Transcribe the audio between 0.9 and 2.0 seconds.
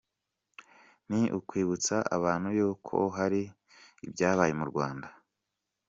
Ni ukwibutsa